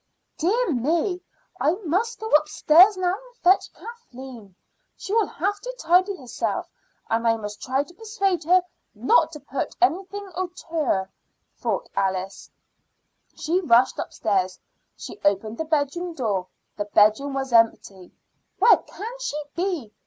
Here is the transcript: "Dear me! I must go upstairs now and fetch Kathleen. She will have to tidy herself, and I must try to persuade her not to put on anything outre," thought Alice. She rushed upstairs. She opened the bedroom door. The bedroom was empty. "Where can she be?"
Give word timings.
"Dear 0.39 0.71
me! 0.73 1.21
I 1.59 1.73
must 1.85 2.19
go 2.19 2.27
upstairs 2.31 2.97
now 2.97 3.13
and 3.23 3.35
fetch 3.43 3.71
Kathleen. 3.71 4.55
She 4.97 5.13
will 5.13 5.27
have 5.27 5.59
to 5.59 5.75
tidy 5.77 6.15
herself, 6.17 6.67
and 7.07 7.27
I 7.27 7.35
must 7.37 7.61
try 7.61 7.83
to 7.83 7.93
persuade 7.93 8.43
her 8.45 8.63
not 8.95 9.31
to 9.33 9.39
put 9.39 9.75
on 9.79 9.93
anything 9.93 10.27
outre," 10.35 11.11
thought 11.55 11.87
Alice. 11.95 12.49
She 13.35 13.61
rushed 13.61 13.99
upstairs. 13.99 14.57
She 14.97 15.21
opened 15.23 15.59
the 15.59 15.65
bedroom 15.65 16.15
door. 16.15 16.47
The 16.77 16.85
bedroom 16.85 17.35
was 17.35 17.53
empty. 17.53 18.11
"Where 18.57 18.77
can 18.77 19.19
she 19.19 19.37
be?" 19.55 19.93